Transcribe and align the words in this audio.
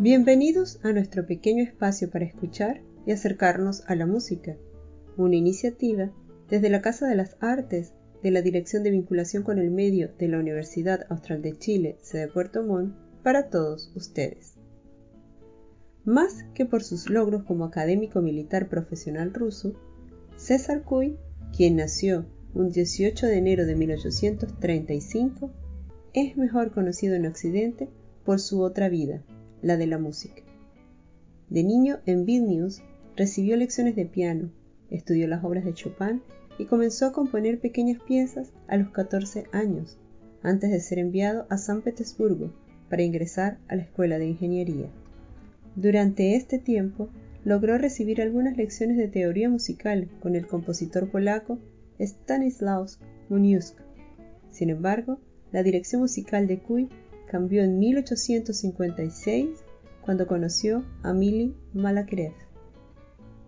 Bienvenidos 0.00 0.78
a 0.84 0.92
nuestro 0.92 1.26
pequeño 1.26 1.64
espacio 1.64 2.08
para 2.08 2.24
escuchar 2.24 2.82
y 3.04 3.10
acercarnos 3.10 3.82
a 3.88 3.96
la 3.96 4.06
música, 4.06 4.56
una 5.16 5.34
iniciativa 5.34 6.12
desde 6.48 6.70
la 6.70 6.80
Casa 6.82 7.08
de 7.08 7.16
las 7.16 7.36
Artes 7.40 7.94
de 8.22 8.30
la 8.30 8.40
Dirección 8.40 8.84
de 8.84 8.92
Vinculación 8.92 9.42
con 9.42 9.58
el 9.58 9.72
Medio 9.72 10.12
de 10.16 10.28
la 10.28 10.38
Universidad 10.38 11.04
Austral 11.08 11.42
de 11.42 11.58
Chile, 11.58 11.98
sede 12.00 12.28
Puerto 12.28 12.62
Montt, 12.62 12.94
para 13.24 13.50
todos 13.50 13.90
ustedes. 13.96 14.54
Más 16.04 16.44
que 16.54 16.64
por 16.64 16.84
sus 16.84 17.10
logros 17.10 17.42
como 17.42 17.64
académico 17.64 18.22
militar 18.22 18.68
profesional 18.68 19.34
ruso, 19.34 19.74
César 20.36 20.84
Cui, 20.84 21.16
quien 21.56 21.74
nació 21.74 22.24
un 22.54 22.70
18 22.70 23.26
de 23.26 23.36
enero 23.36 23.66
de 23.66 23.74
1835, 23.74 25.50
es 26.14 26.36
mejor 26.36 26.70
conocido 26.70 27.16
en 27.16 27.26
Occidente 27.26 27.88
por 28.24 28.38
su 28.38 28.62
otra 28.62 28.88
vida, 28.88 29.24
la 29.62 29.76
de 29.76 29.86
la 29.86 29.98
música. 29.98 30.42
De 31.48 31.64
niño 31.64 31.98
en 32.06 32.24
Vilnius 32.24 32.82
recibió 33.16 33.56
lecciones 33.56 33.96
de 33.96 34.06
piano, 34.06 34.50
estudió 34.90 35.26
las 35.28 35.44
obras 35.44 35.64
de 35.64 35.74
Chopin 35.74 36.22
y 36.58 36.66
comenzó 36.66 37.06
a 37.06 37.12
componer 37.12 37.60
pequeñas 37.60 38.00
piezas 38.02 38.52
a 38.66 38.76
los 38.76 38.90
14 38.90 39.46
años, 39.52 39.98
antes 40.42 40.70
de 40.70 40.80
ser 40.80 40.98
enviado 40.98 41.46
a 41.48 41.58
San 41.58 41.82
Petersburgo 41.82 42.52
para 42.88 43.02
ingresar 43.02 43.58
a 43.68 43.76
la 43.76 43.82
Escuela 43.82 44.18
de 44.18 44.26
Ingeniería. 44.26 44.88
Durante 45.76 46.36
este 46.36 46.58
tiempo 46.58 47.08
logró 47.44 47.78
recibir 47.78 48.20
algunas 48.20 48.56
lecciones 48.56 48.96
de 48.96 49.08
teoría 49.08 49.48
musical 49.48 50.08
con 50.20 50.34
el 50.34 50.46
compositor 50.46 51.10
polaco 51.10 51.58
Stanislaus 52.00 52.98
Muniuszko. 53.28 53.82
Sin 54.50 54.70
embargo, 54.70 55.20
la 55.52 55.62
dirección 55.62 56.02
musical 56.02 56.46
de 56.46 56.58
Kuy 56.58 56.88
cambió 57.30 57.62
en 57.62 57.78
1856 57.78 59.48
cuando 60.00 60.26
conoció 60.26 60.84
a 61.02 61.12
Mili 61.12 61.54
Malakrev. 61.74 62.32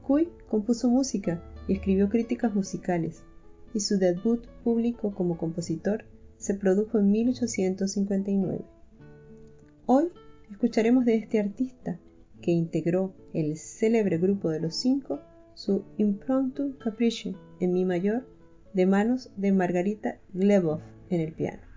Kuy 0.07 0.29
compuso 0.49 0.89
música 0.91 1.43
y 1.67 1.75
escribió 1.75 2.09
críticas 2.09 2.55
musicales, 2.55 3.23
y 3.73 3.81
su 3.81 3.99
debut 3.99 4.47
público 4.65 5.15
como 5.15 5.39
compositor 5.39 6.05
se 6.37 6.55
produjo 6.55 6.99
en 6.99 7.11
1859. 7.11 8.65
Hoy 9.87 10.09
escucharemos 10.51 11.05
de 11.05 11.17
este 11.17 11.39
artista 11.39 11.99
que 12.43 12.51
integró 12.51 13.15
el 13.33 13.57
célebre 13.57 14.19
grupo 14.19 14.51
de 14.51 14.61
los 14.61 14.75
cinco 14.75 15.21
su 15.55 15.85
Impromptu 15.99 16.79
Caprice 16.79 17.35
en 17.61 17.73
mi 17.73 17.85
mayor 17.85 18.27
de 18.73 18.87
manos 18.87 19.31
de 19.37 19.53
Margarita 19.53 20.19
Glebov 20.33 20.81
en 21.11 21.21
el 21.21 21.33
piano. 21.33 21.70